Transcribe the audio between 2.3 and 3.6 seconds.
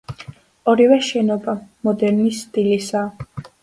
სტილისაა.